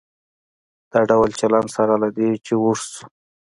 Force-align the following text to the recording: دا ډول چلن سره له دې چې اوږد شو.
دا 0.91 0.99
ډول 1.09 1.29
چلن 1.39 1.65
سره 1.75 1.93
له 2.03 2.09
دې 2.17 2.29
چې 2.45 2.53
اوږد 2.61 2.85
شو. 2.93 3.05